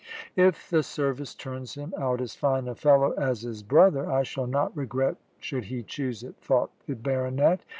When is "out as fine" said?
1.95-2.67